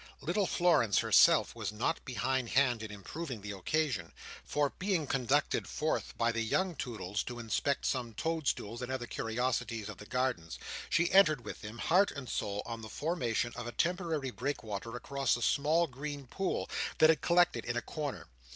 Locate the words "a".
13.67-13.71, 15.37-15.41, 17.77-17.81